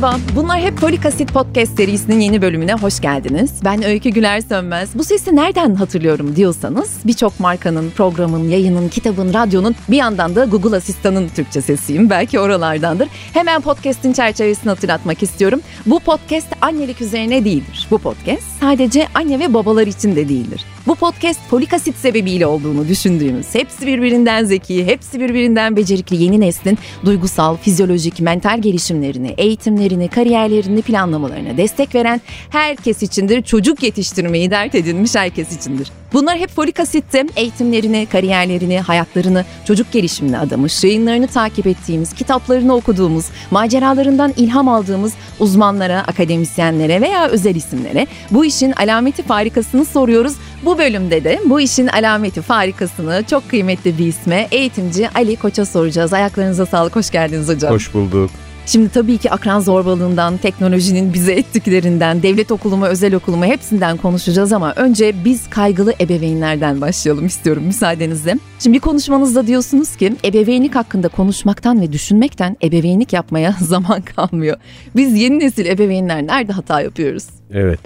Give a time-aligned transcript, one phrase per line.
[0.00, 3.52] Merhaba, bunlar hep Folik Asit Podcast serisinin yeni bölümüne hoş geldiniz.
[3.64, 4.90] Ben Öykü Güler Sönmez.
[4.94, 10.76] Bu sesi nereden hatırlıyorum diyorsanız birçok markanın, programın, yayının, kitabın, radyonun bir yandan da Google
[10.76, 12.10] Asistan'ın Türkçe sesiyim.
[12.10, 13.08] Belki oralardandır.
[13.32, 15.60] Hemen podcast'in çerçevesini hatırlatmak istiyorum.
[15.86, 17.86] Bu podcast annelik üzerine değildir.
[17.90, 20.64] Bu podcast sadece anne ve babalar için de değildir.
[20.86, 26.78] Bu podcast folik asit sebebiyle olduğunu düşündüğümüz, hepsi birbirinden zeki, hepsi birbirinden becerikli yeni neslin
[27.04, 33.42] duygusal, fizyolojik, mental gelişimlerini, eğitimlerini, kariyerlerini planlamalarına destek veren herkes içindir.
[33.42, 35.88] Çocuk yetiştirmeyi dert edinmiş herkes içindir.
[36.12, 43.26] Bunlar hep folik asitte eğitimlerini, kariyerlerini, hayatlarını, çocuk gelişimine adamış, yayınlarını takip ettiğimiz, kitaplarını okuduğumuz,
[43.50, 50.34] maceralarından ilham aldığımız uzmanlara, akademisyenlere veya özel isimlere bu işin alameti farikasını soruyoruz.
[50.64, 56.12] Bu bölümde de bu işin alameti farikasını çok kıymetli bir isme eğitimci Ali Koç'a soracağız.
[56.12, 57.72] Ayaklarınıza sağlık, hoş geldiniz hocam.
[57.72, 58.30] Hoş bulduk.
[58.72, 63.96] Şimdi tabii ki akran zorbalığından, teknolojinin bize ettiklerinden, devlet okulu mu, özel okulu mu hepsinden
[63.96, 68.36] konuşacağız ama önce biz kaygılı ebeveynlerden başlayalım istiyorum müsaadenizle.
[68.58, 74.56] Şimdi bir konuşmanızda diyorsunuz ki ebeveynlik hakkında konuşmaktan ve düşünmekten ebeveynlik yapmaya zaman kalmıyor.
[74.96, 77.24] Biz yeni nesil ebeveynler nerede hata yapıyoruz?
[77.52, 77.80] Evet.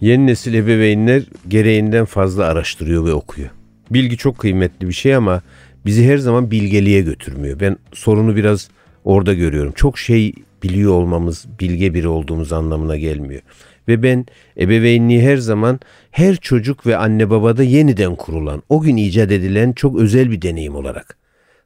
[0.00, 3.50] Yeni nesil ebeveynler gereğinden fazla araştırıyor ve okuyor.
[3.90, 5.42] Bilgi çok kıymetli bir şey ama
[5.86, 7.60] bizi her zaman bilgeliğe götürmüyor.
[7.60, 8.68] Ben sorunu biraz
[9.08, 9.72] orada görüyorum.
[9.72, 13.42] Çok şey biliyor olmamız, bilge biri olduğumuz anlamına gelmiyor.
[13.88, 14.26] Ve ben
[14.60, 20.00] ebeveynliği her zaman her çocuk ve anne babada yeniden kurulan, o gün icat edilen çok
[20.00, 21.18] özel bir deneyim olarak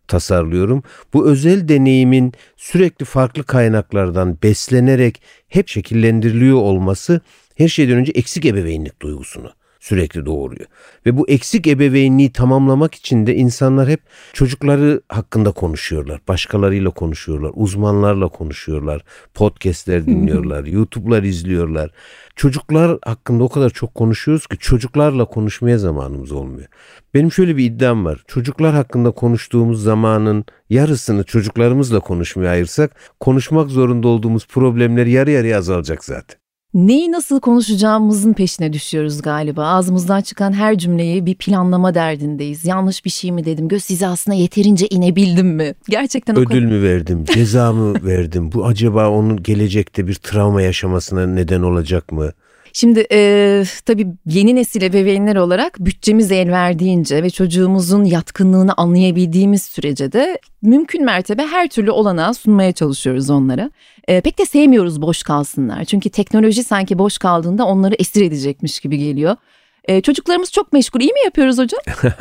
[0.08, 0.82] tasarlıyorum.
[1.14, 7.20] Bu özel deneyimin sürekli farklı kaynaklardan beslenerek hep şekillendiriliyor olması
[7.56, 9.52] her şeyden önce eksik ebeveynlik duygusunu
[9.82, 10.66] sürekli doğuruyor.
[11.06, 14.00] Ve bu eksik ebeveynliği tamamlamak için de insanlar hep
[14.32, 16.20] çocukları hakkında konuşuyorlar.
[16.28, 17.50] Başkalarıyla konuşuyorlar.
[17.54, 19.04] Uzmanlarla konuşuyorlar.
[19.34, 20.64] Podcastler dinliyorlar.
[20.64, 21.90] YouTube'lar izliyorlar.
[22.36, 26.68] Çocuklar hakkında o kadar çok konuşuyoruz ki çocuklarla konuşmaya zamanımız olmuyor.
[27.14, 28.24] Benim şöyle bir iddiam var.
[28.26, 36.04] Çocuklar hakkında konuştuğumuz zamanın yarısını çocuklarımızla konuşmaya ayırsak konuşmak zorunda olduğumuz problemler yarı yarıya azalacak
[36.04, 36.41] zaten
[36.74, 39.66] neyi nasıl konuşacağımızın peşine düşüyoruz galiba.
[39.66, 42.64] Ağzımızdan çıkan her cümleyi bir planlama derdindeyiz.
[42.64, 43.68] Yanlış bir şey mi dedim?
[43.68, 45.74] Göz hizasına yeterince inebildim mi?
[45.88, 47.24] Gerçekten ödül mü verdim?
[47.34, 48.52] Ceza mı verdim?
[48.52, 52.30] Bu acaba onun gelecekte bir travma yaşamasına neden olacak mı?
[52.72, 60.12] Şimdi e, tabii yeni nesil ebeveynler olarak bütçemiz el verdiğince ve çocuğumuzun yatkınlığını anlayabildiğimiz sürece
[60.12, 63.70] de mümkün mertebe her türlü olanağı sunmaya çalışıyoruz onlara.
[64.08, 65.84] E, pek de sevmiyoruz boş kalsınlar.
[65.84, 69.36] Çünkü teknoloji sanki boş kaldığında onları esir edecekmiş gibi geliyor.
[69.84, 71.00] E, çocuklarımız çok meşgul.
[71.00, 71.80] İyi mi yapıyoruz hocam?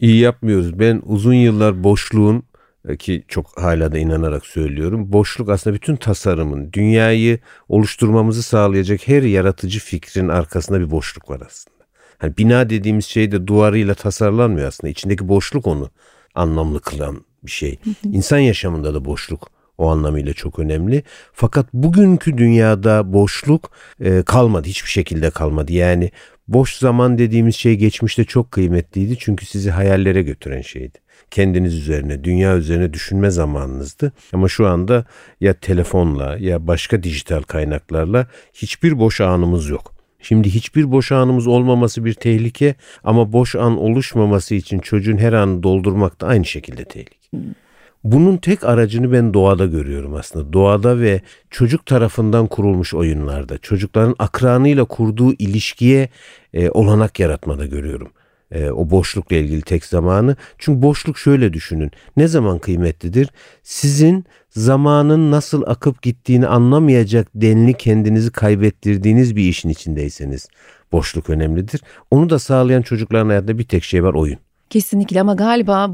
[0.00, 0.78] İyi yapmıyoruz.
[0.78, 2.42] Ben uzun yıllar boşluğun
[2.98, 5.12] ki çok hala da inanarak söylüyorum.
[5.12, 7.38] Boşluk aslında bütün tasarımın, dünyayı
[7.68, 11.76] oluşturmamızı sağlayacak her yaratıcı fikrin arkasında bir boşluk var aslında.
[12.18, 14.90] Hani bina dediğimiz şey de duvarıyla tasarlanmıyor aslında.
[14.90, 15.90] İçindeki boşluk onu
[16.34, 17.78] anlamlı kılan bir şey.
[18.04, 21.02] İnsan yaşamında da boşluk o anlamıyla çok önemli.
[21.32, 23.70] Fakat bugünkü dünyada boşluk
[24.00, 24.68] e, kalmadı.
[24.68, 25.72] Hiçbir şekilde kalmadı.
[25.72, 26.10] Yani
[26.48, 29.16] boş zaman dediğimiz şey geçmişte çok kıymetliydi.
[29.18, 30.98] Çünkü sizi hayallere götüren şeydi
[31.30, 34.12] kendiniz üzerine, dünya üzerine düşünme zamanınızdı.
[34.32, 35.04] Ama şu anda
[35.40, 39.96] ya telefonla ya başka dijital kaynaklarla hiçbir boş anımız yok.
[40.20, 45.62] Şimdi hiçbir boş anımız olmaması bir tehlike ama boş an oluşmaması için çocuğun her anı
[45.62, 47.16] doldurmak da aynı şekilde tehlike.
[48.04, 50.52] Bunun tek aracını ben doğada görüyorum aslında.
[50.52, 51.20] Doğada ve
[51.50, 56.08] çocuk tarafından kurulmuş oyunlarda, çocukların akranıyla kurduğu ilişkiye
[56.54, 58.08] e, olanak yaratmada görüyorum
[58.50, 60.36] e, o boşlukla ilgili tek zamanı.
[60.58, 61.90] Çünkü boşluk şöyle düşünün.
[62.16, 63.28] Ne zaman kıymetlidir?
[63.62, 70.48] Sizin zamanın nasıl akıp gittiğini anlamayacak denli kendinizi kaybettirdiğiniz bir işin içindeyseniz
[70.92, 71.82] boşluk önemlidir.
[72.10, 74.45] Onu da sağlayan çocukların hayatında bir tek şey var oyun.
[74.70, 75.90] Kesinlikle ama galiba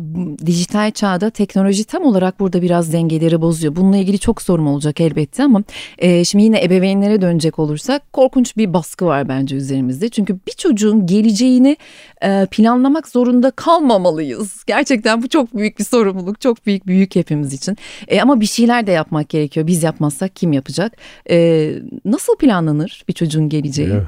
[0.47, 3.77] dijital çağda teknoloji tam olarak burada biraz dengeleri bozuyor.
[3.77, 5.63] Bununla ilgili çok sorun olacak elbette ama
[5.99, 10.09] e, şimdi yine ebeveynlere dönecek olursak korkunç bir baskı var bence üzerimizde.
[10.09, 11.77] Çünkü bir çocuğun geleceğini
[12.23, 14.65] e, planlamak zorunda kalmamalıyız.
[14.67, 17.77] Gerçekten bu çok büyük bir sorumluluk, çok büyük bir yük hepimiz için.
[18.09, 19.67] E, ama bir şeyler de yapmak gerekiyor.
[19.67, 20.97] Biz yapmazsak kim yapacak?
[21.31, 21.69] E,
[22.05, 23.89] nasıl planlanır bir çocuğun geleceği?
[23.89, 24.07] Evet.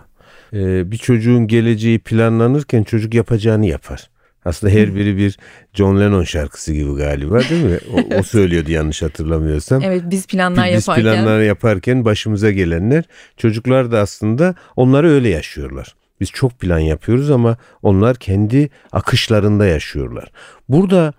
[0.55, 4.11] Ee, bir çocuğun geleceği planlanırken çocuk yapacağını yapar.
[4.45, 5.39] Aslında her biri bir
[5.75, 7.79] John Lennon şarkısı gibi galiba değil mi?
[7.93, 9.83] O, o söylüyordu yanlış hatırlamıyorsam.
[9.83, 11.05] Evet biz planlar biz yaparken.
[11.05, 13.05] Biz planlar yaparken başımıza gelenler
[13.37, 15.95] çocuklar da aslında onları öyle yaşıyorlar.
[16.21, 20.31] Biz çok plan yapıyoruz ama onlar kendi akışlarında yaşıyorlar.
[20.69, 21.13] Burada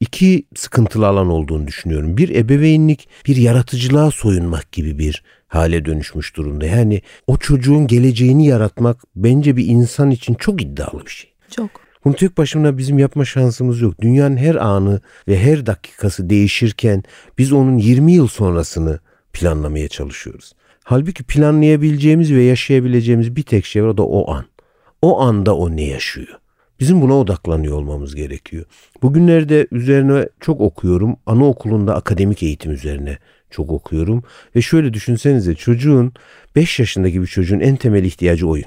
[0.00, 2.16] iki sıkıntılı alan olduğunu düşünüyorum.
[2.16, 6.66] Bir ebeveynlik bir yaratıcılığa soyunmak gibi bir hale dönüşmüş durumda.
[6.66, 11.30] Yani o çocuğun geleceğini yaratmak bence bir insan için çok iddialı bir şey.
[11.56, 11.70] Çok.
[12.04, 14.00] Bunu tek başına bizim yapma şansımız yok.
[14.00, 17.02] Dünyanın her anı ve her dakikası değişirken
[17.38, 19.00] biz onun 20 yıl sonrasını
[19.32, 20.52] planlamaya çalışıyoruz.
[20.84, 24.44] Halbuki planlayabileceğimiz ve yaşayabileceğimiz bir tek şey var o da o an.
[25.02, 26.40] O anda o ne yaşıyor?
[26.80, 28.64] Bizim buna odaklanıyor olmamız gerekiyor.
[29.02, 31.16] Bugünlerde üzerine çok okuyorum.
[31.26, 33.18] Anaokulunda akademik eğitim üzerine
[33.50, 34.22] çok okuyorum.
[34.56, 36.12] Ve şöyle düşünsenize çocuğun
[36.56, 38.64] 5 yaşındaki bir çocuğun en temel ihtiyacı oyun.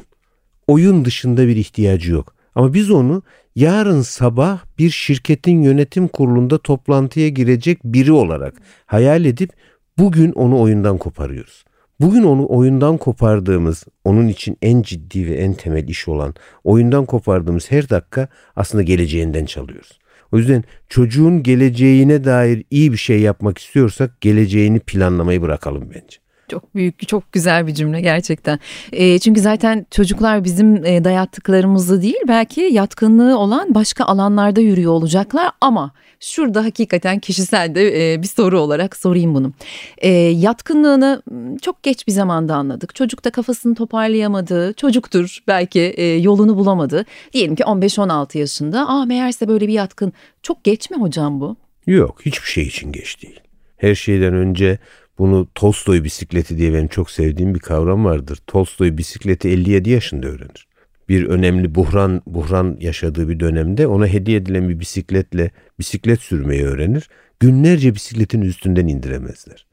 [0.68, 2.36] Oyun dışında bir ihtiyacı yok.
[2.56, 3.24] Ama biz onu
[3.56, 8.54] yarın sabah bir şirketin yönetim kurulunda toplantıya girecek biri olarak
[8.86, 9.50] hayal edip
[9.98, 11.64] bugün onu oyundan koparıyoruz.
[12.00, 16.34] Bugün onu oyundan kopardığımız, onun için en ciddi ve en temel iş olan
[16.64, 20.00] oyundan kopardığımız her dakika aslında geleceğinden çalıyoruz.
[20.32, 26.18] O yüzden çocuğun geleceğine dair iyi bir şey yapmak istiyorsak geleceğini planlamayı bırakalım bence.
[26.50, 28.60] Çok büyük, çok güzel bir cümle gerçekten.
[28.92, 35.52] E, çünkü zaten çocuklar bizim e, dayattıklarımızı değil belki yatkınlığı olan başka alanlarda yürüyor olacaklar
[35.62, 39.54] ama şurada hakikaten kişisel de e, bir soru olarak sorayım bunu.
[39.98, 41.22] E, yatkınlığını
[41.62, 42.96] çok geç bir zamanda anladık.
[42.96, 44.74] Çocuk da kafasını toparlayamadı.
[44.74, 47.06] Çocuktur belki e, yolunu bulamadı.
[47.34, 48.88] Diyelim ki 15-16 yaşında.
[48.88, 50.14] Aa meğerse böyle bir yatkın.
[50.44, 51.56] Çok geç mi hocam bu?
[51.88, 53.40] Yok hiçbir şey için geç değil.
[53.78, 54.80] Her şeyden önce
[55.18, 58.40] bunu Tolstoy bisikleti diye benim çok sevdiğim bir kavram vardır.
[58.48, 60.68] Tolstoy bisikleti 57 yaşında öğrenir.
[61.10, 67.10] Bir önemli buhran buhran yaşadığı bir dönemde ona hediye edilen bir bisikletle bisiklet sürmeyi öğrenir.
[67.40, 69.66] Günlerce bisikletin üstünden indiremezler.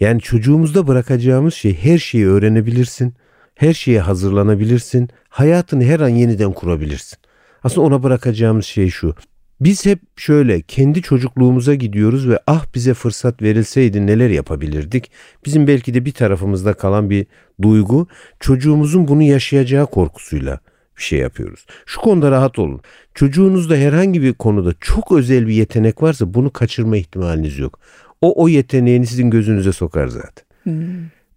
[0.00, 3.14] Yani çocuğumuzda bırakacağımız şey her şeyi öğrenebilirsin.
[3.54, 5.08] Her şeye hazırlanabilirsin.
[5.28, 7.18] Hayatını her an yeniden kurabilirsin.
[7.62, 9.14] Aslında ona bırakacağımız şey şu.
[9.64, 15.10] Biz hep şöyle kendi çocukluğumuza gidiyoruz ve ah bize fırsat verilseydi neler yapabilirdik.
[15.44, 17.26] Bizim belki de bir tarafımızda kalan bir
[17.62, 18.08] duygu
[18.40, 20.60] çocuğumuzun bunu yaşayacağı korkusuyla
[20.96, 21.66] bir şey yapıyoruz.
[21.86, 22.80] Şu konuda rahat olun.
[23.14, 27.78] Çocuğunuzda herhangi bir konuda çok özel bir yetenek varsa bunu kaçırma ihtimaliniz yok.
[28.20, 30.44] O o yeteneğini sizin gözünüze sokar zaten.
[30.62, 30.84] Hmm.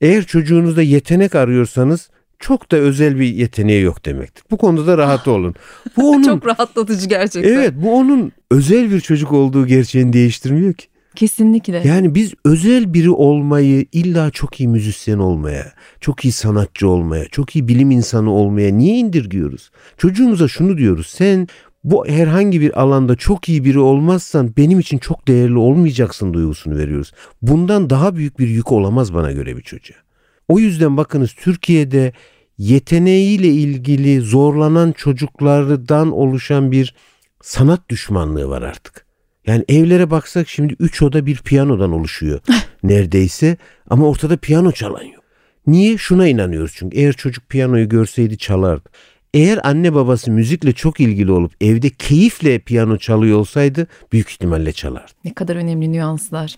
[0.01, 2.09] Eğer çocuğunuzda yetenek arıyorsanız
[2.39, 4.43] çok da özel bir yeteneği yok demektir.
[4.51, 5.55] Bu konuda da rahat olun.
[5.97, 7.53] Bu onun Çok rahatlatıcı gerçekten.
[7.53, 10.87] Evet, bu onun özel bir çocuk olduğu gerçeğini değiştirmiyor ki.
[11.15, 11.81] Kesinlikle.
[11.85, 17.55] Yani biz özel biri olmayı illa çok iyi müzisyen olmaya, çok iyi sanatçı olmaya, çok
[17.55, 19.71] iyi bilim insanı olmaya niye indirgiyoruz?
[19.97, 21.07] Çocuğumuza şunu diyoruz.
[21.07, 21.47] Sen
[21.83, 27.11] bu herhangi bir alanda çok iyi biri olmazsan benim için çok değerli olmayacaksın duygusunu veriyoruz.
[27.41, 30.04] Bundan daha büyük bir yük olamaz bana göre bir çocuğa.
[30.47, 32.13] O yüzden bakınız Türkiye'de
[32.57, 36.95] yeteneğiyle ilgili zorlanan çocuklardan oluşan bir
[37.41, 39.05] sanat düşmanlığı var artık.
[39.47, 42.39] Yani evlere baksak şimdi üç oda bir piyanodan oluşuyor
[42.83, 43.57] neredeyse
[43.89, 45.23] ama ortada piyano çalan yok.
[45.67, 45.97] Niye?
[45.97, 48.89] Şuna inanıyoruz çünkü eğer çocuk piyanoyu görseydi çalardı.
[49.33, 55.11] Eğer anne babası müzikle çok ilgili olup evde keyifle piyano çalıyor olsaydı büyük ihtimalle çalardı.
[55.25, 56.55] Ne kadar önemli nüanslar.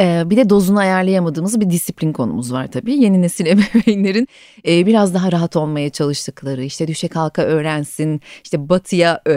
[0.00, 2.94] Ee, bir de dozunu ayarlayamadığımız bir disiplin konumuz var tabii.
[2.94, 3.46] Yeni nesil
[3.86, 4.28] ebeveynlerin
[4.68, 9.32] e, biraz daha rahat olmaya çalıştıkları, işte düşe kalka öğrensin, işte batıya e,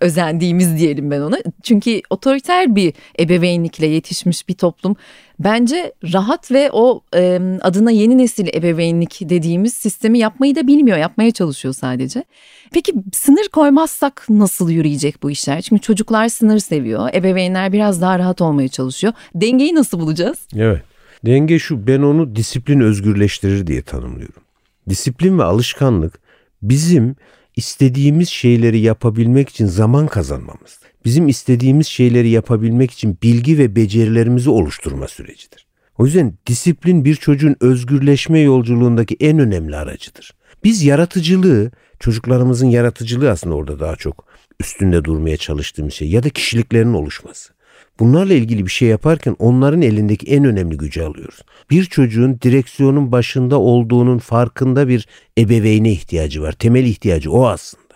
[0.00, 1.38] özendiğimiz diyelim ben ona.
[1.62, 4.96] Çünkü otoriter bir ebeveynlikle yetişmiş bir toplum
[5.38, 11.30] bence rahat ve o e, adına yeni nesil ebeveynlik dediğimiz sistemi yapmayı da bilmiyor, yapmaya
[11.30, 12.24] çalışıyor sadece.
[12.72, 15.60] Peki sınır koymazsak nasıl yürüyecek bu işler?
[15.60, 19.12] Çünkü çocuklar sınır seviyor, ebeveynler biraz daha rahat olmaya çalışıyor.
[19.34, 20.38] Dengeyi nasıl bulacağız?
[20.56, 20.82] Evet.
[21.26, 24.42] Denge şu ben onu disiplin özgürleştirir diye tanımlıyorum.
[24.88, 26.20] Disiplin ve alışkanlık
[26.62, 27.16] bizim
[27.56, 30.80] istediğimiz şeyleri yapabilmek için zaman kazanmamız.
[31.08, 35.66] Bizim istediğimiz şeyleri yapabilmek için bilgi ve becerilerimizi oluşturma sürecidir.
[35.98, 40.34] O yüzden disiplin bir çocuğun özgürleşme yolculuğundaki en önemli aracıdır.
[40.64, 44.24] Biz yaratıcılığı, çocuklarımızın yaratıcılığı aslında orada daha çok
[44.60, 47.52] üstünde durmaya çalıştığımız şey ya da kişiliklerinin oluşması.
[48.00, 51.42] Bunlarla ilgili bir şey yaparken onların elindeki en önemli gücü alıyoruz.
[51.70, 56.52] Bir çocuğun direksiyonun başında olduğunun farkında bir ebeveyne ihtiyacı var.
[56.52, 57.94] Temel ihtiyacı o aslında.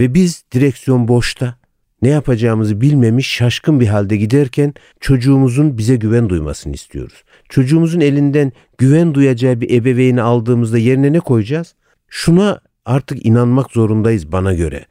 [0.00, 1.63] Ve biz direksiyon boşta
[2.04, 7.24] ne yapacağımızı bilmemiş şaşkın bir halde giderken çocuğumuzun bize güven duymasını istiyoruz.
[7.48, 11.74] Çocuğumuzun elinden güven duyacağı bir ebeveyni aldığımızda yerine ne koyacağız?
[12.08, 14.86] Şuna artık inanmak zorundayız bana göre.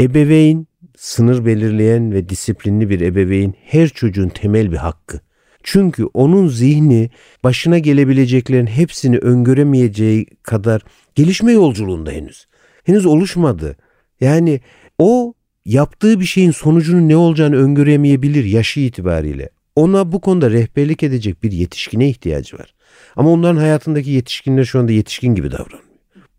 [0.00, 0.66] Ebeveyn
[0.96, 5.20] sınır belirleyen ve disiplinli bir ebeveyn her çocuğun temel bir hakkı.
[5.62, 7.10] Çünkü onun zihni
[7.44, 10.82] başına gelebileceklerin hepsini öngöremeyeceği kadar
[11.14, 12.46] gelişme yolculuğunda henüz.
[12.84, 13.76] Henüz oluşmadı.
[14.20, 14.60] Yani
[14.98, 19.48] o yaptığı bir şeyin sonucunun ne olacağını öngöremeyebilir yaşı itibariyle.
[19.76, 22.74] Ona bu konuda rehberlik edecek bir yetişkine ihtiyacı var.
[23.16, 25.82] Ama onların hayatındaki yetişkinler şu anda yetişkin gibi davranıyor.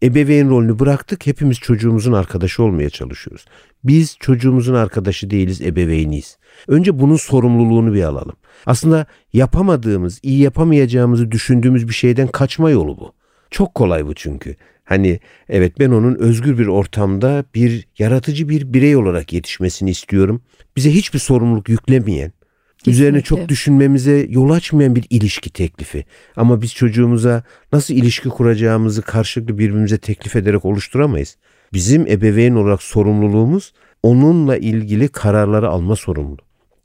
[0.04, 1.28] Ebeveyn rolünü bıraktık.
[1.28, 3.46] Hepimiz çocuğumuzun arkadaşı olmaya çalışıyoruz.
[3.84, 6.38] Biz çocuğumuzun arkadaşı değiliz, ebeveyniyiz.
[6.68, 8.36] Önce bunun sorumluluğunu bir alalım.
[8.66, 13.14] Aslında yapamadığımız, iyi yapamayacağımızı düşündüğümüz bir şeyden kaçma yolu bu.
[13.54, 14.56] Çok kolay bu çünkü.
[14.84, 15.20] Hani
[15.50, 20.42] evet ben onun özgür bir ortamda bir yaratıcı bir birey olarak yetişmesini istiyorum.
[20.76, 22.32] Bize hiçbir sorumluluk yüklemeyen,
[22.78, 22.92] Kesinlikle.
[22.92, 26.06] üzerine çok düşünmemize yol açmayan bir ilişki teklifi.
[26.36, 27.44] Ama biz çocuğumuza
[27.74, 31.38] nasıl ilişki kuracağımızı karşılıklı birbirimize teklif ederek oluşturamayız.
[31.74, 36.38] Bizim ebeveyn olarak sorumluluğumuz onunla ilgili kararları alma sorumluluğu.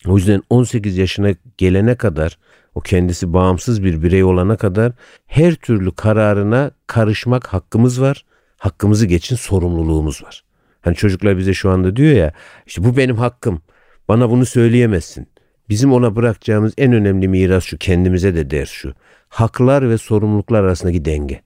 [0.06, 2.38] O yüzden 18 yaşına gelene kadar
[2.78, 4.92] o kendisi bağımsız bir birey olana kadar
[5.26, 8.24] her türlü kararına karışmak hakkımız var.
[8.58, 10.44] Hakkımızı geçin sorumluluğumuz var.
[10.80, 12.32] Hani çocuklar bize şu anda diyor ya
[12.66, 13.62] işte bu benim hakkım.
[14.08, 15.28] Bana bunu söyleyemezsin.
[15.68, 18.94] Bizim ona bırakacağımız en önemli miras şu kendimize de ders şu.
[19.28, 21.42] Haklar ve sorumluluklar arasındaki denge.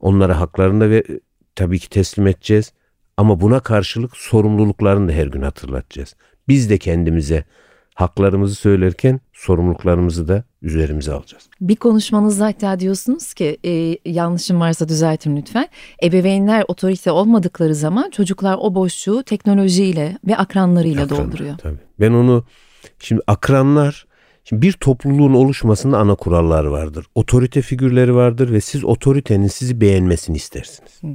[0.00, 1.04] Onlara haklarını da ve
[1.56, 2.72] tabii ki teslim edeceğiz.
[3.16, 6.16] Ama buna karşılık sorumluluklarını da her gün hatırlatacağız.
[6.48, 7.44] Biz de kendimize
[7.94, 11.44] haklarımızı söylerken sorumluluklarımızı da üzerimize alacağız.
[11.60, 15.68] Bir konuşmanızda hatta diyorsunuz ki e, yanlışım varsa düzeltin lütfen.
[16.02, 21.58] Ebeveynler otorite olmadıkları zaman çocuklar o boşluğu teknolojiyle ve akranlarıyla Akranlar, dolduruyor.
[21.58, 21.78] Tabii.
[22.00, 22.44] Ben onu
[22.98, 24.06] şimdi akranlar
[24.48, 27.06] Şimdi bir topluluğun oluşmasında ana kurallar vardır.
[27.14, 31.02] Otorite figürleri vardır ve siz otoritenin sizi beğenmesini istersiniz.
[31.02, 31.06] Hı.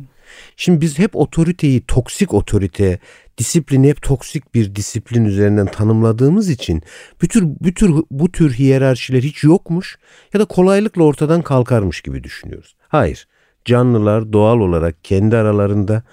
[0.57, 3.00] Şimdi biz hep otoriteyi toksik otorite,
[3.38, 6.81] disiplini hep toksik bir disiplin üzerinden tanımladığımız için
[7.21, 9.98] bütün bütün bu tür hiyerarşiler hiç yokmuş
[10.33, 12.75] ya da kolaylıkla ortadan kalkarmış gibi düşünüyoruz.
[12.88, 13.27] Hayır.
[13.65, 16.03] Canlılar doğal olarak kendi aralarında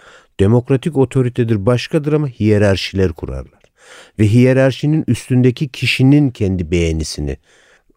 [0.40, 3.62] demokratik otoritedir başkadır ama hiyerarşiler kurarlar.
[4.18, 7.37] Ve hiyerarşinin üstündeki kişinin kendi beğenisini,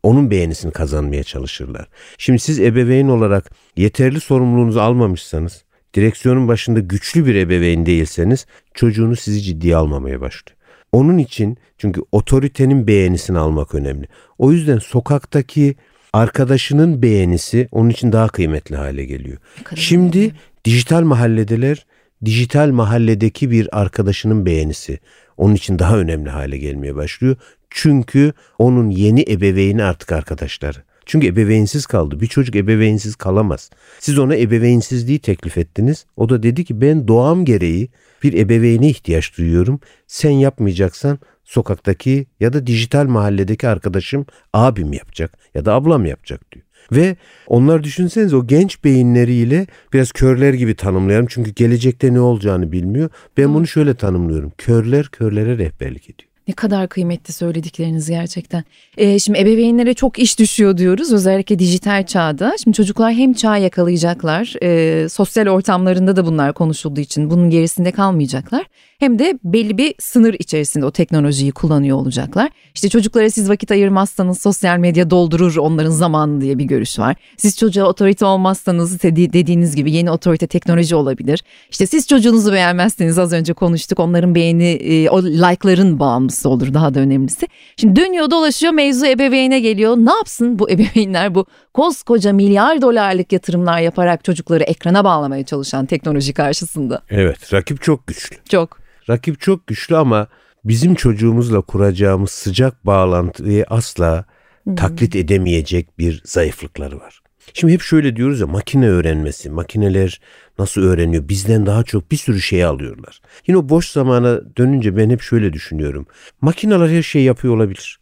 [0.04, 1.88] onun beğenisini kazanmaya çalışırlar.
[2.18, 9.42] Şimdi siz ebeveyn olarak yeterli sorumluluğunuzu almamışsanız direksiyonun başında güçlü bir ebeveyn değilseniz çocuğunuz sizi
[9.42, 10.58] ciddiye almamaya başlıyor.
[10.92, 14.08] Onun için çünkü otoritenin beğenisini almak önemli.
[14.38, 15.76] O yüzden sokaktaki
[16.14, 19.38] arkadaşının beğenisi onun için daha kıymetli hale geliyor.
[19.76, 20.34] Şimdi önemli.
[20.66, 21.86] dijital mahalledeler
[22.26, 25.00] dijital mahalledeki bir arkadaşının beğenisi
[25.38, 27.36] onun için daha önemli hale gelmeye başlıyor.
[27.70, 30.78] Çünkü onun yeni ebeveyni artık arkadaşları.
[31.10, 32.22] Çünkü ebeveynsiz kaldı.
[32.22, 33.70] Bir çocuk ebeveynsiz kalamaz.
[34.00, 36.06] Siz ona ebeveynsizliği teklif ettiniz.
[36.18, 37.90] O da dedi ki ben doğam gereği
[38.24, 39.80] bir ebeveyne ihtiyaç duyuyorum.
[40.08, 46.66] Sen yapmayacaksan sokaktaki ya da dijital mahalledeki arkadaşım abim yapacak ya da ablam yapacak diyor.
[46.92, 47.16] Ve
[47.48, 51.28] onlar düşünseniz o genç beyinleriyle biraz körler gibi tanımlayalım.
[51.30, 53.10] Çünkü gelecekte ne olacağını bilmiyor.
[53.38, 54.52] Ben bunu şöyle tanımlıyorum.
[54.58, 56.29] Körler körlere rehberlik ediyor.
[56.50, 58.64] Ne kadar kıymetli söyledikleriniz gerçekten.
[58.98, 62.56] Ee, şimdi ebeveynlere çok iş düşüyor diyoruz özellikle dijital çağda.
[62.64, 68.66] Şimdi çocuklar hem çağ yakalayacaklar, e, sosyal ortamlarında da bunlar konuşulduğu için bunun gerisinde kalmayacaklar
[69.00, 72.50] hem de belli bir sınır içerisinde o teknolojiyi kullanıyor olacaklar.
[72.76, 77.16] İşte çocuklara siz vakit ayırmazsanız sosyal medya doldurur onların zamanı diye bir görüş var.
[77.38, 81.44] Siz çocuğa otorite olmazsanız dediğiniz gibi yeni otorite teknoloji olabilir.
[81.72, 86.94] İşte siz çocuğunuzu beğenmezseniz az önce konuştuk onların beğeni e, o like'ların bağımlısı olur daha
[86.94, 87.48] da önemlisi.
[87.78, 89.98] Şimdi dönüyor dolaşıyor mevzu ebeveyne geliyor.
[89.98, 96.34] Ne yapsın bu ebeveynler bu koskoca milyar dolarlık yatırımlar yaparak çocukları ekrana bağlamaya çalışan teknoloji
[96.34, 97.02] karşısında?
[97.10, 98.36] Evet rakip çok güçlü.
[98.50, 98.80] Çok.
[99.10, 100.28] Rakip çok güçlü ama
[100.66, 104.26] bizim çocuğumuzla kuracağımız sıcak bağlantıyı asla
[104.64, 104.76] hmm.
[104.76, 107.22] taklit edemeyecek bir zayıflıkları var.
[107.54, 110.22] Şimdi hep şöyle diyoruz ya makine öğrenmesi, makineler
[110.60, 111.30] nasıl öğreniyor?
[111.30, 113.22] Bizden daha çok bir sürü şey alıyorlar.
[113.48, 116.06] Yine o boş zamana dönünce ben hep şöyle düşünüyorum.
[116.42, 118.00] Makineler her şeyi yapıyor olabilir.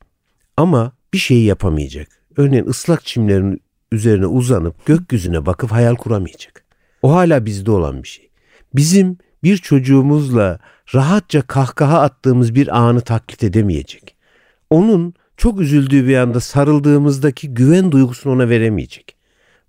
[0.57, 2.07] Ama bir şeyi yapamayacak.
[2.37, 3.61] Örneğin ıslak çimlerin
[3.91, 6.63] üzerine uzanıp gökyüzüne bakıp hayal kuramayacak.
[7.01, 8.29] O hala bizde olan bir şey.
[8.75, 10.59] Bizim bir çocuğumuzla
[10.95, 14.15] rahatça kahkaha attığımız bir anı taklit edemeyecek.
[14.69, 19.16] Onun çok üzüldüğü bir anda sarıldığımızdaki güven duygusunu ona veremeyecek.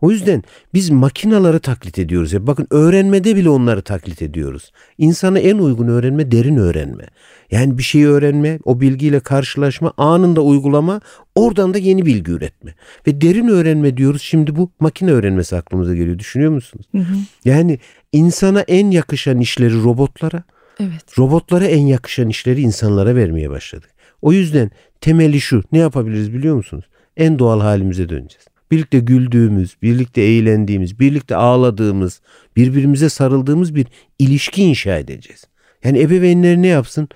[0.00, 0.42] O yüzden
[0.74, 2.32] biz makinaları taklit ediyoruz.
[2.32, 4.72] Ya bakın öğrenmede bile onları taklit ediyoruz.
[4.98, 7.04] İnsana en uygun öğrenme derin öğrenme.
[7.50, 11.00] Yani bir şeyi öğrenme, o bilgiyle karşılaşma, anında uygulama,
[11.34, 12.74] oradan da yeni bilgi üretme.
[13.06, 14.22] Ve derin öğrenme diyoruz.
[14.22, 16.18] Şimdi bu makine öğrenmesi aklımıza geliyor.
[16.18, 16.86] Düşünüyor musunuz?
[16.92, 17.14] Hı hı.
[17.44, 17.78] Yani
[18.12, 20.42] insana en yakışan işleri robotlara,
[20.80, 21.18] Evet.
[21.18, 23.90] Robotlara en yakışan işleri insanlara vermeye başladık.
[24.22, 25.62] O yüzden temeli şu.
[25.72, 26.84] Ne yapabiliriz biliyor musunuz?
[27.16, 28.46] En doğal halimize döneceğiz.
[28.70, 32.20] Birlikte güldüğümüz, birlikte eğlendiğimiz, birlikte ağladığımız,
[32.56, 33.86] birbirimize sarıldığımız bir
[34.18, 35.44] ilişki inşa edeceğiz.
[35.84, 37.08] Yani ebeveynler ne yapsın?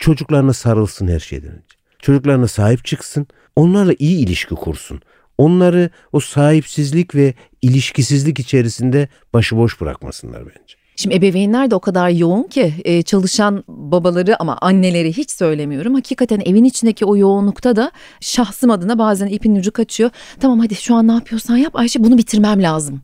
[0.00, 1.76] çocuklarına sarılsın her şeyden önce.
[1.98, 3.26] Çocuklarına sahip çıksın,
[3.56, 5.00] onlarla iyi ilişki kursun.
[5.38, 10.79] Onları o sahipsizlik ve ilişkisizlik içerisinde başıboş bırakmasınlar bence.
[11.00, 15.94] Şimdi ebeveynler de o kadar yoğun ki e, çalışan babaları ama anneleri hiç söylemiyorum.
[15.94, 17.90] Hakikaten evin içindeki o yoğunlukta da
[18.20, 20.10] şahsım adına bazen ipin ucu kaçıyor.
[20.40, 23.02] Tamam hadi şu an ne yapıyorsan yap Ayşe bunu bitirmem lazım.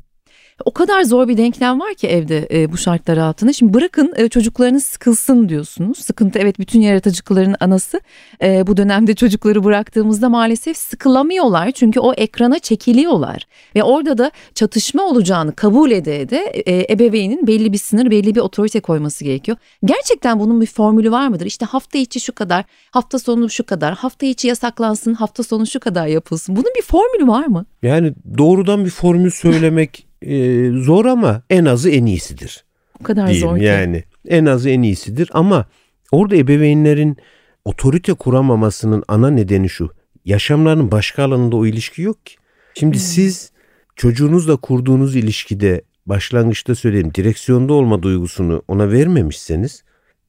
[0.65, 3.53] O kadar zor bir denklem var ki evde e, bu şartlar altında.
[3.53, 5.99] Şimdi bırakın e, çocuklarınız sıkılsın diyorsunuz.
[5.99, 8.01] Sıkıntı evet bütün yaratıcılıkların anası.
[8.43, 11.71] E, bu dönemde çocukları bıraktığımızda maalesef sıkılamıyorlar.
[11.71, 13.47] Çünkü o ekrana çekiliyorlar.
[13.75, 18.41] Ve orada da çatışma olacağını kabul ede ede e, ebeveynin belli bir sınır, belli bir
[18.41, 19.57] otorite koyması gerekiyor.
[19.85, 21.47] Gerçekten bunun bir formülü var mıdır?
[21.47, 25.81] İşte hafta içi şu kadar, hafta sonu şu kadar, hafta içi yasaklansın, hafta sonu şu
[25.81, 26.57] kadar yapılsın.
[26.57, 27.67] Bunun bir formülü var mı?
[27.83, 32.65] Yani doğrudan bir formül söylemek e, zor ama en azı en iyisidir.
[33.01, 33.49] O kadar diyeyim.
[33.49, 33.65] zor ki.
[33.65, 35.67] Yani en azı en iyisidir ama
[36.11, 37.17] orada ebeveynlerin
[37.65, 39.91] otorite kuramamasının ana nedeni şu.
[40.25, 42.37] Yaşamlarının başka alanında o ilişki yok ki.
[42.75, 43.01] Şimdi hmm.
[43.01, 43.51] siz
[43.97, 49.85] çocuğunuzla kurduğunuz ilişkide başlangıçta söyleyeyim direksiyonda olma duygusunu ona vermemişseniz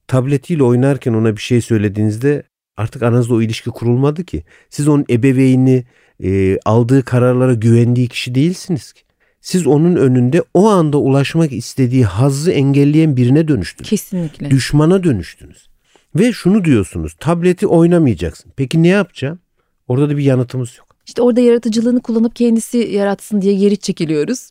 [0.08, 2.44] tabletiyle oynarken ona bir şey söylediğinizde
[2.78, 4.44] artık aranızda o ilişki kurulmadı ki.
[4.70, 5.86] Siz onun ebeveyni
[6.24, 9.07] e, aldığı kararlara güvendiği kişi değilsiniz ki
[9.42, 13.90] siz onun önünde o anda ulaşmak istediği hazzı engelleyen birine dönüştünüz.
[13.90, 14.50] Kesinlikle.
[14.50, 15.68] Düşmana dönüştünüz.
[16.16, 18.52] Ve şunu diyorsunuz tableti oynamayacaksın.
[18.56, 19.40] Peki ne yapacağım?
[19.88, 20.88] Orada da bir yanıtımız yok.
[21.08, 24.50] İşte orada yaratıcılığını kullanıp kendisi yaratsın diye geri çekiliyoruz.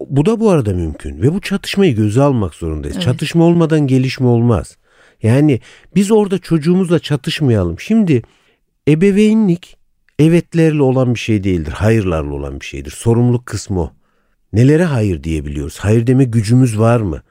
[0.00, 2.96] Bu da bu arada mümkün ve bu çatışmayı göze almak zorundayız.
[2.96, 3.04] Evet.
[3.04, 4.76] Çatışma olmadan gelişme olmaz.
[5.22, 5.60] Yani
[5.94, 7.80] biz orada çocuğumuzla çatışmayalım.
[7.80, 8.22] Şimdi
[8.88, 9.76] ebeveynlik
[10.18, 11.72] evetlerle olan bir şey değildir.
[11.72, 12.90] Hayırlarla olan bir şeydir.
[12.90, 13.92] Sorumluluk kısmı o.
[14.54, 15.78] Nelere hayır diyebiliyoruz?
[15.78, 17.22] Hayır deme gücümüz var mı?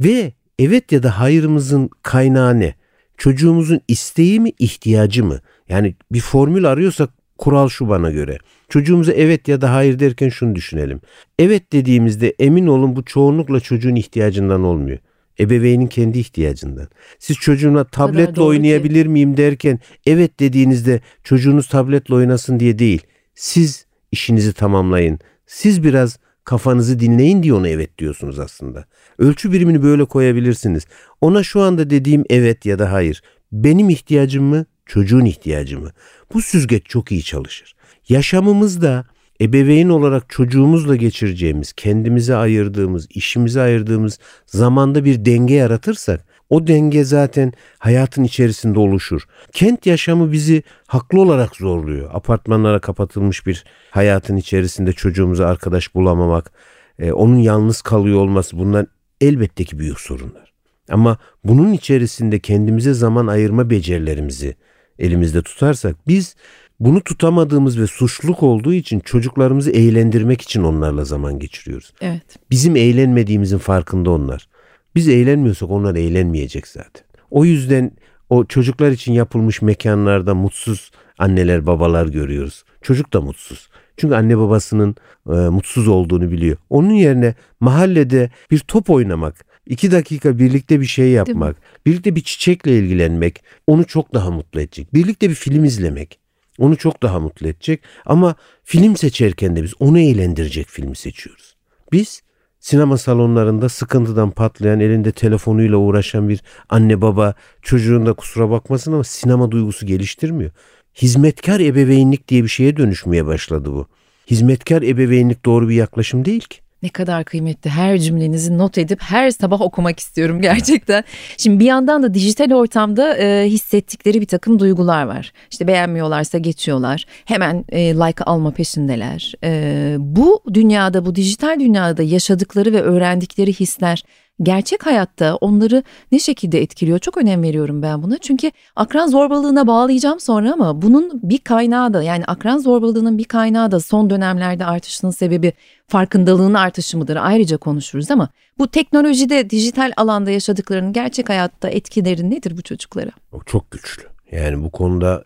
[0.00, 2.74] Ve evet ya da hayırımızın kaynağı ne?
[3.16, 5.40] Çocuğumuzun isteği mi, ihtiyacı mı?
[5.68, 8.38] Yani bir formül arıyorsak kural şu bana göre.
[8.68, 11.00] Çocuğumuza evet ya da hayır derken şunu düşünelim.
[11.38, 14.98] Evet dediğimizde emin olun bu çoğunlukla çocuğun ihtiyacından olmuyor.
[15.40, 16.88] Ebeveynin kendi ihtiyacından.
[17.18, 19.08] Siz çocuğuna tabletle oynayabilir ki.
[19.08, 23.02] miyim derken evet dediğinizde çocuğunuz tabletle oynasın diye değil.
[23.34, 25.18] Siz işinizi tamamlayın.
[25.46, 28.84] Siz biraz kafanızı dinleyin diye ona evet diyorsunuz aslında.
[29.18, 30.86] Ölçü birimini böyle koyabilirsiniz.
[31.20, 33.22] Ona şu anda dediğim evet ya da hayır.
[33.52, 35.90] Benim ihtiyacım mı, çocuğun ihtiyacı mı?
[36.34, 37.74] Bu süzgeç çok iyi çalışır.
[38.08, 39.04] Yaşamımızda
[39.40, 47.52] ebeveyn olarak çocuğumuzla geçireceğimiz, kendimize ayırdığımız, işimize ayırdığımız zamanda bir denge yaratırsak o denge zaten
[47.78, 49.22] hayatın içerisinde oluşur.
[49.52, 52.10] Kent yaşamı bizi haklı olarak zorluyor.
[52.12, 56.52] Apartmanlara kapatılmış bir hayatın içerisinde çocuğumuza arkadaş bulamamak,
[56.98, 58.86] e, onun yalnız kalıyor olması bunlar
[59.20, 60.52] elbette ki büyük sorunlar.
[60.90, 64.56] Ama bunun içerisinde kendimize zaman ayırma becerilerimizi
[64.98, 66.36] elimizde tutarsak biz
[66.80, 71.92] bunu tutamadığımız ve suçluluk olduğu için çocuklarımızı eğlendirmek için onlarla zaman geçiriyoruz.
[72.00, 72.22] Evet.
[72.50, 74.48] Bizim eğlenmediğimizin farkında onlar.
[74.94, 77.04] Biz eğlenmiyorsak onlar eğlenmeyecek zaten.
[77.30, 77.92] O yüzden
[78.30, 82.64] o çocuklar için yapılmış mekanlarda mutsuz anneler babalar görüyoruz.
[82.82, 83.68] Çocuk da mutsuz.
[83.96, 86.56] Çünkü anne babasının e, mutsuz olduğunu biliyor.
[86.70, 92.78] Onun yerine mahallede bir top oynamak, iki dakika birlikte bir şey yapmak, birlikte bir çiçekle
[92.78, 94.94] ilgilenmek onu çok daha mutlu edecek.
[94.94, 96.20] Birlikte bir film izlemek
[96.58, 97.80] onu çok daha mutlu edecek.
[98.06, 101.56] Ama film seçerken de biz onu eğlendirecek filmi seçiyoruz.
[101.92, 102.22] Biz
[102.60, 109.04] Sinema salonlarında sıkıntıdan patlayan elinde telefonuyla uğraşan bir anne baba çocuğun da kusura bakmasın ama
[109.04, 110.50] sinema duygusu geliştirmiyor.
[110.94, 113.86] Hizmetkar ebeveynlik diye bir şeye dönüşmeye başladı bu.
[114.30, 116.60] Hizmetkar ebeveynlik doğru bir yaklaşım değil ki.
[116.82, 117.70] Ne kadar kıymetli.
[117.70, 121.04] Her cümlenizi not edip her sabah okumak istiyorum gerçekten.
[121.36, 125.32] Şimdi bir yandan da dijital ortamda e, hissettikleri bir takım duygular var.
[125.50, 127.04] İşte beğenmiyorlarsa geçiyorlar.
[127.24, 129.34] Hemen e, like alma peşindeler.
[129.44, 134.04] E, bu dünyada, bu dijital dünyada yaşadıkları ve öğrendikleri hisler
[134.42, 138.18] gerçek hayatta onları ne şekilde etkiliyor çok önem veriyorum ben buna.
[138.18, 143.70] Çünkü akran zorbalığına bağlayacağım sonra ama bunun bir kaynağı da yani akran zorbalığının bir kaynağı
[143.70, 145.52] da son dönemlerde artışının sebebi
[145.88, 152.56] farkındalığın artışı mıdır ayrıca konuşuruz ama bu teknolojide dijital alanda yaşadıklarının gerçek hayatta etkileri nedir
[152.56, 153.10] bu çocuklara?
[153.46, 154.02] Çok güçlü.
[154.32, 155.24] Yani bu konuda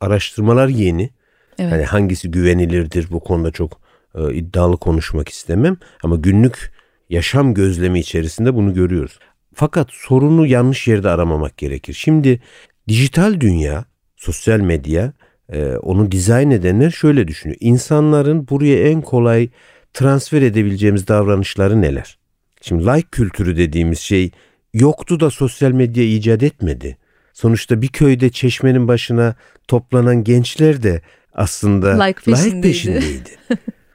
[0.00, 1.10] araştırmalar yeni.
[1.58, 1.72] Evet.
[1.72, 3.80] Hani hangisi güvenilirdir bu konuda çok
[4.14, 6.73] e, iddialı konuşmak istemem ama günlük
[7.14, 9.18] yaşam gözlemi içerisinde bunu görüyoruz.
[9.54, 11.94] Fakat sorunu yanlış yerde aramamak gerekir.
[11.94, 12.40] Şimdi
[12.88, 13.84] dijital dünya,
[14.16, 15.12] sosyal medya,
[15.52, 17.58] e, onu dizayn edenler şöyle düşünüyor.
[17.60, 19.48] İnsanların buraya en kolay
[19.92, 22.18] transfer edebileceğimiz davranışları neler?
[22.60, 24.30] Şimdi like kültürü dediğimiz şey
[24.74, 26.96] yoktu da sosyal medya icat etmedi.
[27.32, 29.34] Sonuçta bir köyde çeşmenin başına
[29.68, 31.02] toplanan gençler de
[31.34, 32.56] aslında like peşindeydi.
[32.56, 33.30] Like peşindeydi.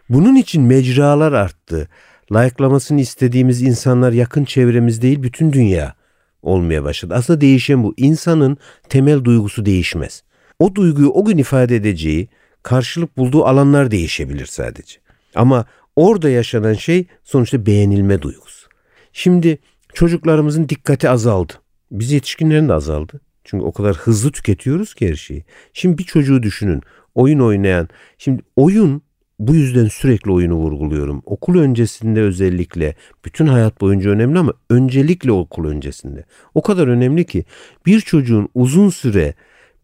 [0.10, 1.88] Bunun için mecralar arttı.
[2.31, 5.95] Like'lamasını istediğimiz insanlar yakın çevremiz değil bütün dünya
[6.41, 7.13] olmaya başladı.
[7.13, 7.93] Aslında değişen bu.
[7.97, 8.57] İnsanın
[8.89, 10.23] temel duygusu değişmez.
[10.59, 12.29] O duyguyu o gün ifade edeceği,
[12.63, 14.99] karşılık bulduğu alanlar değişebilir sadece.
[15.35, 15.65] Ama
[15.95, 18.69] orada yaşanan şey sonuçta beğenilme duygusu.
[19.13, 19.59] Şimdi
[19.93, 21.53] çocuklarımızın dikkati azaldı.
[21.91, 23.21] Biz yetişkinlerin de azaldı.
[23.43, 25.43] Çünkü o kadar hızlı tüketiyoruz ki her şeyi.
[25.73, 26.81] Şimdi bir çocuğu düşünün.
[27.15, 27.89] Oyun oynayan.
[28.17, 29.01] Şimdi oyun
[29.39, 31.21] bu yüzden sürekli oyunu vurguluyorum.
[31.25, 36.25] Okul öncesinde özellikle bütün hayat boyunca önemli ama öncelikle okul öncesinde.
[36.54, 37.45] O kadar önemli ki
[37.86, 39.34] bir çocuğun uzun süre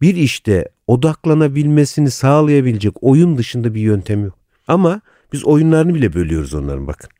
[0.00, 4.38] bir işte odaklanabilmesini sağlayabilecek oyun dışında bir yöntem yok.
[4.68, 5.00] Ama
[5.32, 7.10] biz oyunlarını bile bölüyoruz onların bakın.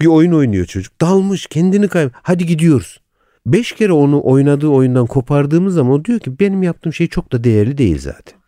[0.00, 1.00] Bir oyun oynuyor çocuk.
[1.00, 2.10] Dalmış kendini kayb.
[2.22, 3.00] Hadi gidiyoruz.
[3.46, 7.44] Beş kere onu oynadığı oyundan kopardığımız zaman o diyor ki benim yaptığım şey çok da
[7.44, 8.38] değerli değil zaten.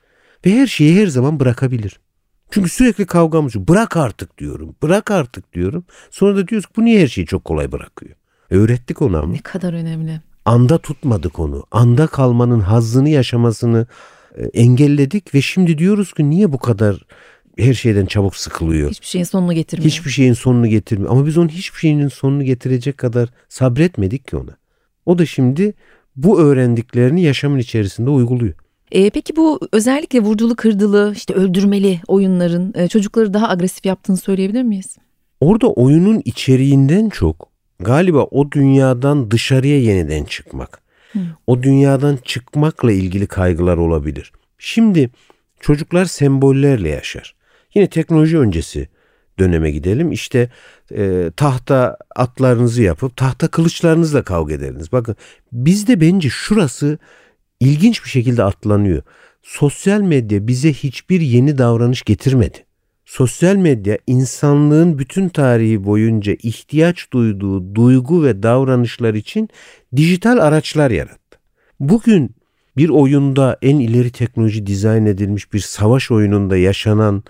[0.47, 2.01] Ve her şeyi her zaman bırakabilir.
[2.51, 3.69] Çünkü sürekli kavgamız yok.
[3.69, 4.75] Bırak artık diyorum.
[4.83, 5.85] Bırak artık diyorum.
[6.11, 8.15] Sonra da diyoruz ki bu niye her şeyi çok kolay bırakıyor?
[8.51, 9.33] E öğrettik ona ama.
[9.33, 10.21] Ne kadar önemli.
[10.45, 11.65] Anda tutmadık onu.
[11.71, 13.87] Anda kalmanın hazzını yaşamasını
[14.37, 17.05] e, engelledik ve şimdi diyoruz ki niye bu kadar
[17.59, 18.91] her şeyden çabuk sıkılıyor.
[18.91, 19.91] Hiçbir şeyin sonunu getirmiyor.
[19.91, 21.11] Hiçbir şeyin sonunu getirmiyor.
[21.11, 24.57] Ama biz onun hiçbir şeyin sonunu getirecek kadar sabretmedik ki ona.
[25.07, 25.75] O da şimdi
[26.17, 28.55] bu öğrendiklerini yaşamın içerisinde uyguluyor.
[28.93, 34.63] E, peki bu özellikle vurdulu kırdılı işte öldürmeli oyunların e, çocukları daha agresif yaptığını söyleyebilir
[34.63, 34.97] miyiz?
[35.41, 37.49] Orada oyunun içeriğinden çok
[37.81, 40.83] galiba o dünyadan dışarıya yeniden çıkmak.
[41.13, 41.19] Hı.
[41.47, 44.33] O dünyadan çıkmakla ilgili kaygılar olabilir.
[44.59, 45.11] Şimdi
[45.61, 47.35] çocuklar sembollerle yaşar.
[47.75, 48.89] Yine teknoloji öncesi
[49.39, 50.13] döneme gidelim.
[50.13, 50.51] İşte
[50.95, 54.93] e, tahta atlarınızı yapıp tahta kılıçlarınızla kavga ederiniz.
[54.93, 55.17] Bakın
[55.53, 56.99] bizde bence şurası
[57.61, 59.03] ilginç bir şekilde atlanıyor.
[59.43, 62.65] Sosyal medya bize hiçbir yeni davranış getirmedi.
[63.05, 69.49] Sosyal medya insanlığın bütün tarihi boyunca ihtiyaç duyduğu duygu ve davranışlar için
[69.97, 71.39] dijital araçlar yarattı.
[71.81, 72.37] Bugün
[72.77, 77.23] bir oyunda en ileri teknoloji dizayn edilmiş bir savaş oyununda yaşanan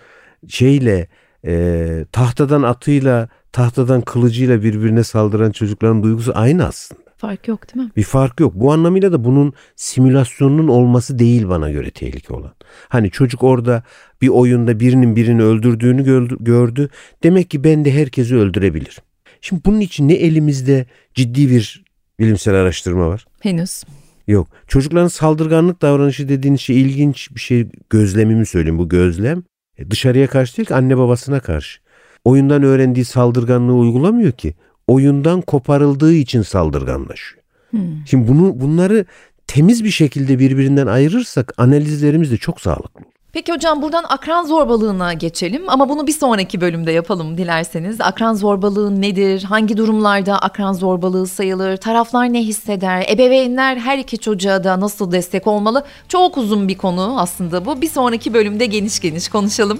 [0.48, 1.08] şeyle
[1.46, 7.07] e, tahtadan atıyla tahtadan kılıcıyla birbirine saldıran çocukların duygusu aynı aslında.
[7.18, 7.92] Fark yok değil mi?
[7.96, 8.54] Bir fark yok.
[8.54, 12.52] Bu anlamıyla da bunun simülasyonunun olması değil bana göre tehlike olan.
[12.88, 13.82] Hani çocuk orada
[14.22, 16.04] bir oyunda birinin birini öldürdüğünü
[16.40, 16.88] gördü.
[17.22, 19.02] Demek ki ben de herkesi öldürebilirim.
[19.40, 21.84] Şimdi bunun için ne elimizde ciddi bir
[22.20, 23.26] bilimsel araştırma var?
[23.40, 23.84] Henüz.
[24.26, 24.48] Yok.
[24.68, 29.42] Çocukların saldırganlık davranışı dediğiniz şey ilginç bir şey gözlemimi söyleyeyim bu gözlem.
[29.78, 31.80] E, dışarıya karşı değil ki anne babasına karşı.
[32.24, 34.54] Oyundan öğrendiği saldırganlığı uygulamıyor ki
[34.88, 37.42] oyundan koparıldığı için saldırganlaşıyor.
[37.70, 38.06] Hmm.
[38.06, 39.06] Şimdi bunu bunları
[39.46, 43.17] temiz bir şekilde birbirinden ayırırsak analizlerimiz de çok sağlıklı olur.
[43.32, 48.00] Peki hocam buradan akran zorbalığına geçelim ama bunu bir sonraki bölümde yapalım dilerseniz.
[48.00, 49.42] Akran zorbalığı nedir?
[49.42, 51.76] Hangi durumlarda akran zorbalığı sayılır?
[51.76, 53.06] Taraflar ne hisseder?
[53.10, 55.84] Ebeveynler her iki çocuğa da nasıl destek olmalı?
[56.08, 57.80] Çok uzun bir konu aslında bu.
[57.80, 59.78] Bir sonraki bölümde geniş geniş konuşalım.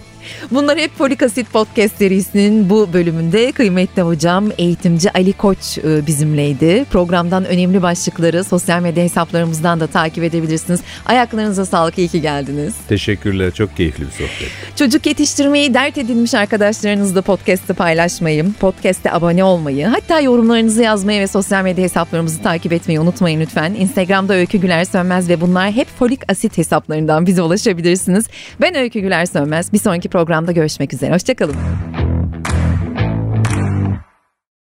[0.51, 6.87] Bunlar hep Folikasit Podcast serisinin bu bölümünde kıymetli hocam eğitimci Ali Koç e, bizimleydi.
[6.91, 10.81] Programdan önemli başlıkları sosyal medya hesaplarımızdan da takip edebilirsiniz.
[11.07, 12.75] Ayaklarınıza sağlık iyi ki geldiniz.
[13.39, 14.77] Teşekkürler çok keyifli bir sohbet.
[14.77, 21.65] Çocuk yetiştirmeyi dert edinmiş arkadaşlarınızla podcast'ı paylaşmayı, podcast'e abone olmayı, hatta yorumlarınızı yazmayı ve sosyal
[21.65, 23.75] medya hesaplarımızı takip etmeyi unutmayın lütfen.
[23.75, 28.27] Instagram'da Öykü Güler Sönmez ve bunlar hep folik asit hesaplarından bize ulaşabilirsiniz.
[28.61, 29.73] Ben Öykü Güler Sönmez.
[29.73, 31.15] Bir sonraki programda görüşmek üzere.
[31.15, 31.57] Hoşçakalın.